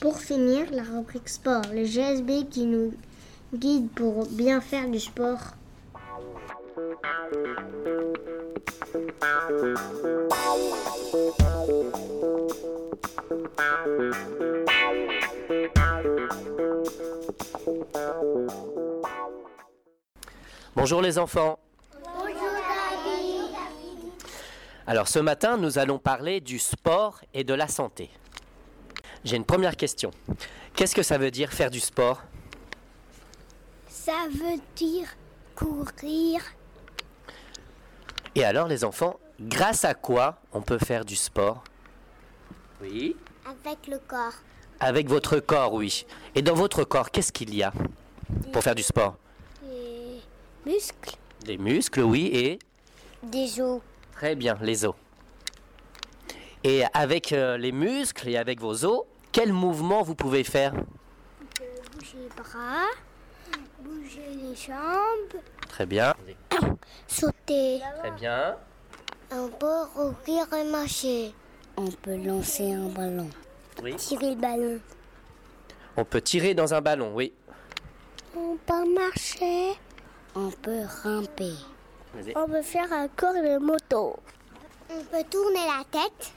Pour 0.00 0.20
finir, 0.20 0.70
la 0.70 0.82
rubrique 0.82 1.28
sport, 1.28 1.62
le 1.72 1.84
GSB 1.84 2.48
qui 2.48 2.66
nous 2.66 2.94
guide 3.54 3.90
pour 3.90 4.26
bien 4.26 4.60
faire 4.60 4.88
du 4.88 5.00
sport. 5.00 5.54
Bonjour 20.76 21.02
les 21.02 21.18
enfants. 21.18 21.58
Alors 24.88 25.06
ce 25.06 25.18
matin, 25.18 25.58
nous 25.58 25.78
allons 25.78 25.98
parler 25.98 26.40
du 26.40 26.58
sport 26.58 27.20
et 27.34 27.44
de 27.44 27.52
la 27.52 27.68
santé. 27.68 28.08
J'ai 29.22 29.36
une 29.36 29.44
première 29.44 29.76
question. 29.76 30.10
Qu'est-ce 30.74 30.94
que 30.94 31.02
ça 31.02 31.18
veut 31.18 31.30
dire 31.30 31.52
faire 31.52 31.70
du 31.70 31.78
sport? 31.78 32.22
Ça 33.86 34.14
veut 34.30 34.58
dire 34.76 35.06
courir. 35.54 36.40
Et 38.34 38.44
alors 38.44 38.66
les 38.66 38.82
enfants, 38.82 39.20
grâce 39.38 39.84
à 39.84 39.92
quoi 39.92 40.40
on 40.54 40.62
peut 40.62 40.78
faire 40.78 41.04
du 41.04 41.16
sport? 41.16 41.62
Oui. 42.80 43.14
Avec 43.44 43.88
le 43.88 43.98
corps. 43.98 44.36
Avec 44.80 45.06
votre 45.06 45.38
corps, 45.38 45.74
oui. 45.74 46.06
Et 46.34 46.40
dans 46.40 46.54
votre 46.54 46.84
corps, 46.84 47.10
qu'est-ce 47.10 47.32
qu'il 47.32 47.54
y 47.54 47.62
a 47.62 47.74
pour 48.54 48.62
faire 48.62 48.74
du 48.74 48.82
sport? 48.82 49.16
Des 49.62 50.22
muscles. 50.64 51.14
Des 51.44 51.58
muscles, 51.58 52.00
oui, 52.00 52.30
et? 52.32 52.58
Des 53.22 53.60
os. 53.60 53.82
Très 54.18 54.34
bien, 54.34 54.58
les 54.60 54.84
os. 54.84 54.96
Et 56.64 56.82
avec 56.92 57.32
euh, 57.32 57.56
les 57.56 57.70
muscles 57.70 58.28
et 58.28 58.36
avec 58.36 58.60
vos 58.60 58.84
os, 58.84 59.04
quel 59.30 59.52
mouvement 59.52 60.02
vous 60.02 60.16
pouvez 60.16 60.42
faire? 60.42 60.72
Bouger 60.72 62.16
les 62.16 62.28
bras, 62.42 62.88
bouger 63.78 64.28
les 64.42 64.56
jambes, 64.56 65.40
Très 65.68 65.86
bien. 65.86 66.14
sauter. 67.06 67.80
Très 68.00 68.10
bien. 68.10 68.56
On 69.30 69.48
peut 69.50 69.86
courir 69.94 70.52
et 70.52 70.64
marcher. 70.64 71.32
On 71.76 71.86
peut 71.86 72.16
lancer 72.16 72.72
un 72.72 72.88
ballon. 72.88 73.30
Oui. 73.84 73.94
Tirer 73.94 74.30
le 74.30 74.40
ballon. 74.40 74.80
On 75.96 76.04
peut 76.04 76.20
tirer 76.20 76.54
dans 76.54 76.74
un 76.74 76.80
ballon, 76.80 77.12
oui. 77.14 77.32
On 78.36 78.56
peut 78.66 78.94
marcher. 78.94 79.74
On 80.34 80.50
peut 80.50 80.82
ramper. 81.04 81.52
On 82.36 82.46
peut 82.46 82.62
faire 82.62 82.92
un 82.92 83.08
corps 83.08 83.34
de 83.34 83.58
moto. 83.58 84.16
On 84.90 85.04
peut 85.04 85.24
tourner 85.30 85.60
la 85.66 85.84
tête. 85.90 86.32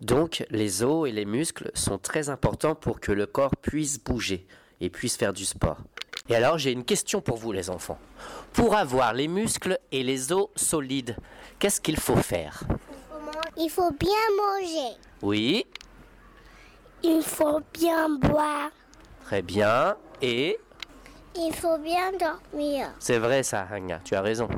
Donc, 0.00 0.44
les 0.50 0.82
os 0.82 1.08
et 1.08 1.12
les 1.12 1.26
muscles 1.26 1.70
sont 1.74 1.98
très 1.98 2.30
importants 2.30 2.74
pour 2.74 3.00
que 3.00 3.12
le 3.12 3.26
corps 3.26 3.54
puisse 3.56 3.98
bouger 3.98 4.46
et 4.80 4.88
puisse 4.88 5.16
faire 5.16 5.32
du 5.34 5.44
sport. 5.44 5.76
Et 6.28 6.34
alors, 6.34 6.56
j'ai 6.58 6.72
une 6.72 6.84
question 6.84 7.20
pour 7.20 7.36
vous, 7.36 7.52
les 7.52 7.68
enfants. 7.70 7.98
Pour 8.54 8.74
avoir 8.74 9.12
les 9.12 9.28
muscles 9.28 9.78
et 9.92 10.02
les 10.02 10.32
os 10.32 10.48
solides, 10.56 11.16
qu'est-ce 11.58 11.80
qu'il 11.80 11.98
faut 11.98 12.16
faire? 12.16 12.62
Il 13.58 13.68
faut 13.68 13.90
bien 13.92 14.10
manger. 14.36 14.96
Oui, 15.22 15.66
Il 17.02 17.22
faut 17.22 17.60
bien 17.74 18.08
boire. 18.08 18.70
très 19.24 19.42
bien. 19.42 19.96
Et? 20.22 20.58
Il 21.36 21.52
faut 21.54 21.78
bien 21.78 22.10
dormir. 22.12 22.88
c'est 22.98 23.18
vrai 23.18 23.42
ça, 23.42 23.66
Hanya, 23.70 24.00
tu 24.04 24.14
as 24.14 24.20
raison. 24.20 24.48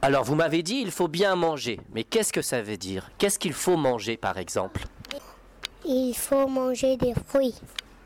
Alors, 0.00 0.24
vous 0.24 0.34
m'avez 0.34 0.62
dit 0.62 0.76
il 0.76 0.90
faut 0.90 1.08
bien 1.08 1.34
manger. 1.34 1.80
Mais 1.92 2.04
qu'est-ce 2.04 2.32
que 2.32 2.42
ça 2.42 2.62
veut 2.62 2.76
dire? 2.76 3.10
Qu'est-ce 3.18 3.38
qu'il 3.38 3.52
faut 3.52 3.76
manger, 3.76 4.16
par 4.16 4.38
exemple? 4.38 4.84
Il 5.86 6.14
faut 6.14 6.46
manger 6.46 6.96
des 6.96 7.14
fruits. 7.26 7.54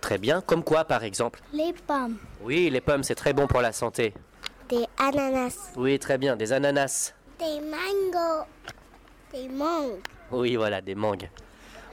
Très 0.00 0.18
bien. 0.18 0.40
Comme 0.40 0.62
quoi, 0.64 0.84
par 0.84 1.04
exemple? 1.04 1.40
Les 1.52 1.72
pommes. 1.72 2.16
Oui, 2.42 2.70
les 2.70 2.80
pommes, 2.80 3.02
c'est 3.02 3.14
très 3.14 3.32
bon 3.32 3.46
pour 3.46 3.60
la 3.60 3.72
santé. 3.72 4.14
Des 4.68 4.84
ananas. 4.98 5.72
Oui, 5.76 5.98
très 5.98 6.18
bien. 6.18 6.36
Des 6.36 6.52
ananas. 6.52 7.14
Des 7.38 7.60
mangos. 7.60 8.46
Des 9.32 9.48
mangues. 9.48 9.98
Oui, 10.30 10.56
voilà, 10.56 10.80
des 10.80 10.94
mangues. 10.94 11.28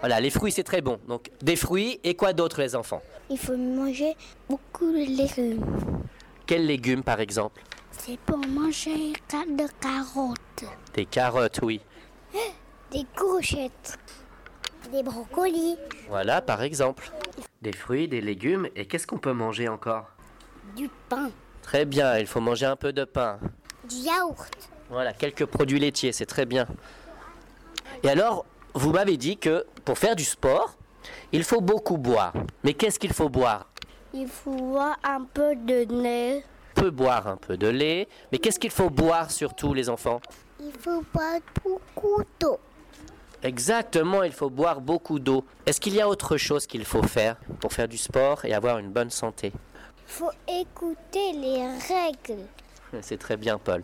Voilà, 0.01 0.19
les 0.19 0.29
fruits, 0.29 0.51
c'est 0.51 0.63
très 0.63 0.81
bon. 0.81 0.99
Donc, 1.07 1.31
des 1.41 1.55
fruits 1.55 1.99
et 2.03 2.15
quoi 2.15 2.33
d'autre, 2.33 2.61
les 2.61 2.75
enfants? 2.75 3.01
Il 3.29 3.37
faut 3.39 3.57
manger 3.57 4.15
beaucoup 4.47 4.91
de 4.91 4.97
légumes. 4.97 5.63
Quels 6.45 6.65
légumes, 6.67 7.03
par 7.03 7.19
exemple? 7.19 7.61
C'est 7.91 8.19
pour 8.19 8.37
manger 8.37 9.13
de 9.31 9.67
carottes. 9.81 10.65
Des 10.93 11.05
carottes, 11.05 11.59
oui. 11.63 11.81
Des 12.91 13.05
courgettes. 13.17 13.97
Des 14.91 15.01
brocolis. 15.01 15.77
Voilà, 16.07 16.41
par 16.41 16.61
exemple. 16.61 17.11
Des 17.61 17.73
fruits, 17.73 18.07
des 18.07 18.21
légumes. 18.21 18.67
Et 18.75 18.85
qu'est-ce 18.85 19.07
qu'on 19.07 19.17
peut 19.17 19.33
manger 19.33 19.67
encore? 19.67 20.11
Du 20.75 20.89
pain. 21.09 21.31
Très 21.63 21.85
bien, 21.85 22.19
il 22.19 22.27
faut 22.27 22.41
manger 22.41 22.67
un 22.67 22.75
peu 22.75 22.93
de 22.93 23.05
pain. 23.05 23.39
Du 23.89 23.95
yaourt. 23.95 24.69
Voilà, 24.89 25.13
quelques 25.13 25.45
produits 25.45 25.79
laitiers, 25.79 26.11
c'est 26.11 26.27
très 26.27 26.45
bien. 26.45 26.67
Et 28.03 28.09
alors, 28.09 28.45
vous 28.75 28.91
m'avez 28.91 29.17
dit 29.17 29.37
que 29.37 29.65
pour 29.83 29.97
faire 29.97 30.15
du 30.15 30.23
sport, 30.23 30.75
il 31.31 31.43
faut 31.43 31.61
beaucoup 31.61 31.97
boire. 31.97 32.33
Mais 32.63 32.75
qu'est-ce 32.75 32.99
qu'il 32.99 33.13
faut 33.13 33.29
boire? 33.29 33.67
Il 34.17 34.29
faut 34.29 34.55
boire 34.55 34.97
un 35.03 35.25
peu 35.25 35.57
de 35.57 35.83
nez. 35.93 36.41
On 36.77 36.81
peut 36.81 36.89
boire 36.89 37.27
un 37.27 37.35
peu 37.35 37.57
de 37.57 37.67
lait, 37.67 38.07
mais 38.31 38.37
qu'est-ce 38.37 38.59
qu'il 38.59 38.71
faut 38.71 38.89
boire 38.89 39.29
surtout, 39.29 39.73
les 39.73 39.89
enfants? 39.89 40.21
Il 40.61 40.71
faut 40.71 41.03
boire 41.13 41.41
beaucoup 41.61 42.23
d'eau. 42.39 42.57
Exactement, 43.43 44.23
il 44.23 44.31
faut 44.31 44.49
boire 44.49 44.79
beaucoup 44.79 45.19
d'eau. 45.19 45.43
Est-ce 45.65 45.81
qu'il 45.81 45.93
y 45.95 45.99
a 45.99 46.07
autre 46.07 46.37
chose 46.37 46.65
qu'il 46.65 46.85
faut 46.85 47.03
faire 47.03 47.35
pour 47.59 47.73
faire 47.73 47.89
du 47.89 47.97
sport 47.97 48.45
et 48.45 48.53
avoir 48.53 48.77
une 48.77 48.89
bonne 48.89 49.09
santé? 49.09 49.51
Il 50.07 50.11
faut 50.13 50.31
écouter 50.47 51.33
les 51.33 51.65
règles. 51.65 52.43
C'est 53.01 53.17
très 53.17 53.35
bien, 53.35 53.57
Paul. 53.57 53.83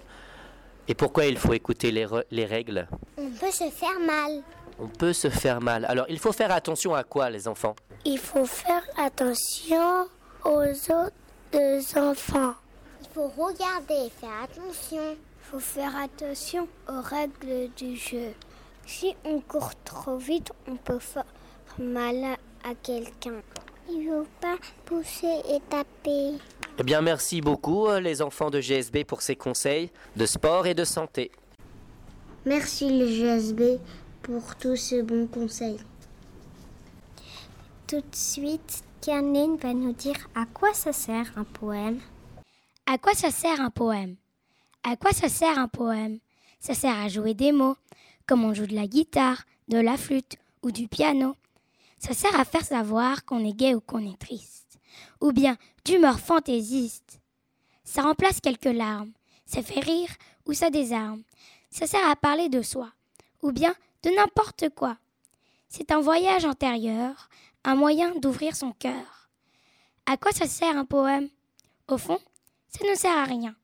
Et 0.88 0.96
pourquoi 0.96 1.26
il 1.26 1.38
faut 1.38 1.54
écouter 1.54 1.92
les, 1.92 2.08
les 2.32 2.46
règles? 2.46 2.88
On 3.18 3.30
peut 3.32 3.52
se 3.52 3.70
faire 3.70 4.00
mal. 4.00 4.44
On 4.80 4.88
peut 4.88 5.14
se 5.14 5.30
faire 5.30 5.60
mal. 5.60 5.84
Alors, 5.90 6.06
il 6.08 6.20
faut 6.20 6.32
faire 6.32 6.52
attention 6.54 6.96
à 6.96 7.04
quoi, 7.04 7.30
les 7.30 7.50
enfants? 7.50 7.76
Il 8.06 8.18
faut 8.18 8.46
faire 8.46 8.84
attention 8.98 10.08
aux 10.46 10.92
autres 10.92 11.98
enfants. 11.98 12.54
Il 13.02 13.08
faut 13.14 13.28
regarder, 13.28 14.10
faire 14.20 14.44
attention. 14.44 15.12
Il 15.12 15.52
faut 15.52 15.60
faire 15.60 15.94
attention 15.98 16.68
aux 16.88 17.02
règles 17.02 17.70
du 17.76 17.96
jeu. 17.96 18.34
Si 18.86 19.16
on 19.26 19.40
court 19.42 19.72
trop 19.84 20.18
vite, 20.18 20.52
on 20.68 20.76
peut 20.76 21.00
faire 21.00 21.26
mal 21.80 22.38
à 22.64 22.76
quelqu'un. 22.82 23.42
Il 23.90 24.06
ne 24.06 24.22
faut 24.22 24.28
pas 24.40 24.58
pousser 24.86 25.42
et 25.50 25.60
taper. 25.70 26.38
Eh 26.80 26.84
bien, 26.84 27.02
merci 27.02 27.42
beaucoup, 27.42 27.88
euh, 27.88 28.00
les 28.00 28.22
enfants 28.22 28.50
de 28.50 28.60
GSB, 28.60 29.04
pour 29.04 29.22
ces 29.22 29.36
conseils 29.36 29.92
de 30.16 30.26
sport 30.26 30.66
et 30.68 30.74
de 30.74 30.84
santé. 30.86 31.32
Merci 32.46 32.98
le 32.98 33.06
GSB 33.06 33.80
pour 34.24 34.56
tous 34.56 34.76
ces 34.76 35.04
bons 35.04 35.28
conseils. 35.28 35.78
Tout 37.88 37.98
de 37.98 38.16
suite, 38.16 38.84
Caroline 39.02 39.58
va 39.58 39.74
nous 39.74 39.94
dire 39.94 40.30
à 40.36 40.46
quoi 40.46 40.76
ça 40.76 40.94
sert 40.94 41.32
un 41.36 41.44
poème. 41.44 42.00
À 42.86 43.00
quoi 43.00 43.16
ça 43.16 43.32
sert 43.32 43.60
un 43.60 43.72
poème? 43.72 44.16
À 44.84 44.96
quoi 44.96 45.12
ça 45.12 45.28
sert 45.28 45.58
un 45.58 45.68
poème? 45.68 46.20
Ça 46.60 46.76
sert 46.76 46.96
à 46.96 47.08
jouer 47.08 47.34
des 47.34 47.52
mots, 47.52 47.78
comme 48.28 48.44
on 48.44 48.54
joue 48.54 48.68
de 48.68 48.76
la 48.76 48.86
guitare, 48.86 49.44
de 49.70 49.80
la 49.80 49.98
flûte 49.98 50.36
ou 50.62 50.70
du 50.70 50.88
piano. 50.88 51.36
Ça 51.98 52.14
sert 52.14 52.40
à 52.40 52.46
faire 52.46 52.64
savoir 52.64 53.26
qu'on 53.26 53.44
est 53.44 53.54
gai 53.58 53.74
ou 53.74 53.82
qu'on 53.82 54.08
est 54.08 54.20
triste, 54.20 54.78
ou 55.20 55.32
bien 55.32 55.58
d'humeur 55.84 56.20
fantaisiste. 56.20 57.20
Ça 57.84 58.04
remplace 58.04 58.40
quelques 58.40 58.66
larmes, 58.66 59.14
ça 59.48 59.64
fait 59.64 59.80
rire 59.80 60.12
ou 60.46 60.54
ça 60.54 60.70
désarme. 60.70 61.24
Ça 61.72 61.88
sert 61.88 62.08
à 62.08 62.16
parler 62.16 62.50
de 62.50 62.62
soi, 62.62 62.92
ou 63.42 63.52
bien 63.52 63.74
de 64.04 64.12
n'importe 64.12 64.70
quoi. 64.76 64.98
C'est 65.70 65.92
un 65.92 66.02
voyage 66.02 66.46
antérieur, 66.46 67.30
un 67.64 67.76
moyen 67.76 68.16
d'ouvrir 68.16 68.56
son 68.56 68.72
cœur. 68.72 69.30
À 70.06 70.18
quoi 70.18 70.32
ça 70.32 70.48
sert 70.48 70.78
un 70.78 70.86
poème? 70.86 71.30
Au 71.88 71.98
fond, 71.98 72.20
ça 72.70 72.88
ne 72.90 72.96
sert 72.96 73.18
à 73.18 73.26
rien, 73.26 73.56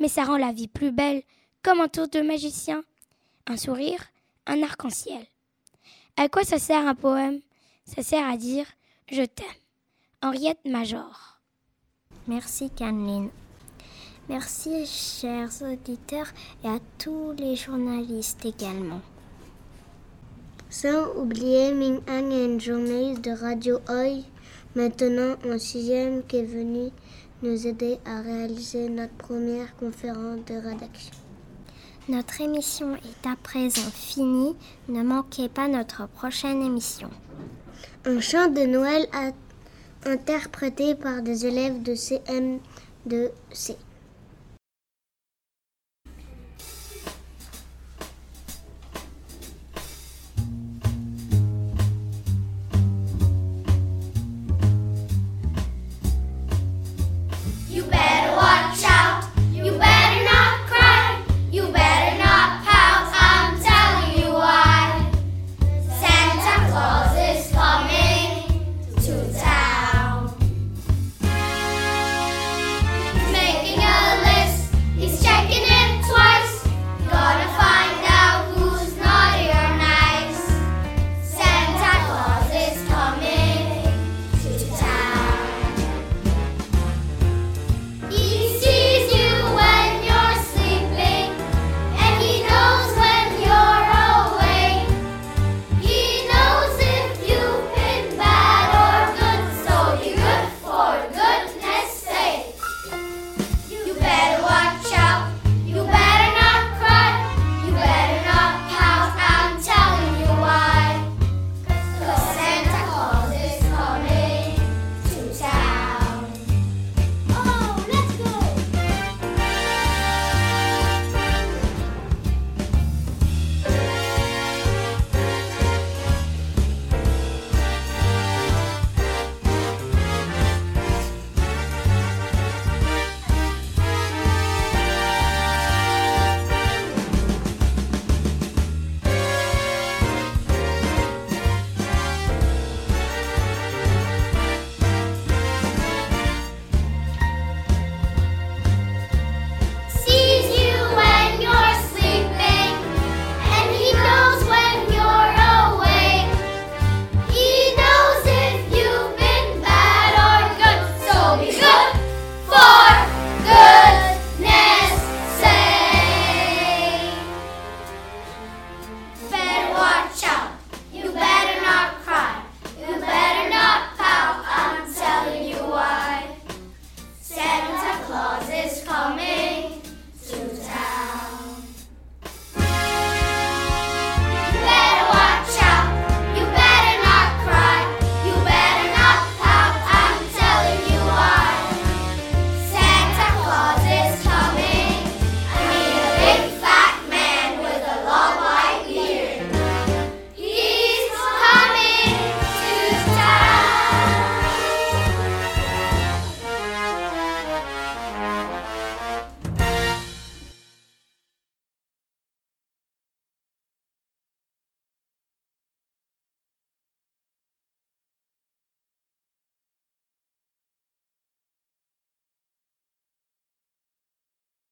mais 0.00 0.08
ça 0.08 0.24
rend 0.24 0.36
la 0.36 0.52
vie 0.52 0.68
plus 0.68 0.92
belle, 0.92 1.22
comme 1.62 1.80
un 1.80 1.88
tour 1.88 2.08
de 2.08 2.20
magicien. 2.20 2.82
Un 3.46 3.56
sourire, 3.56 4.04
un 4.46 4.62
arc-en-ciel. 4.62 5.24
À 6.16 6.28
quoi 6.28 6.44
ça 6.44 6.58
sert 6.58 6.86
un 6.86 6.94
poème? 6.94 7.40
Ça 7.84 8.02
sert 8.02 8.28
à 8.28 8.36
dire 8.36 8.66
Je 9.10 9.22
t'aime. 9.22 9.46
Henriette 10.22 10.64
Major. 10.64 11.38
Merci 12.26 12.70
Caroline. 12.70 13.30
Merci 14.28 14.86
chers 14.86 15.62
auditeurs 15.62 16.26
et 16.64 16.68
à 16.68 16.78
tous 16.98 17.32
les 17.38 17.54
journalistes 17.54 18.44
également. 18.44 19.00
Sans 20.68 21.14
oublier 21.16 21.72
Ming 21.72 22.00
Ang 22.08 22.32
est 22.32 22.44
une 22.44 22.60
journaliste 22.60 23.22
de 23.22 23.30
Radio 23.30 23.78
Oi, 23.88 24.24
maintenant 24.74 25.36
en 25.48 25.58
sixième, 25.58 26.24
qui 26.24 26.38
est 26.38 26.42
venue 26.42 26.90
nous 27.42 27.66
aider 27.68 27.98
à 28.04 28.20
réaliser 28.20 28.88
notre 28.88 29.14
première 29.14 29.76
conférence 29.76 30.44
de 30.46 30.54
rédaction. 30.54 31.14
Notre 32.08 32.40
émission 32.40 32.96
est 32.96 33.28
à 33.28 33.36
présent 33.40 33.90
finie. 33.92 34.56
Ne 34.88 35.04
manquez 35.04 35.48
pas 35.48 35.68
notre 35.68 36.08
prochaine 36.08 36.62
émission. 36.62 37.10
Un 38.04 38.20
chant 38.20 38.48
de 38.48 38.66
Noël 38.66 39.06
interprété 40.04 40.96
par 40.96 41.22
des 41.22 41.46
élèves 41.46 41.80
de 41.82 41.94
CM2C. 41.94 43.76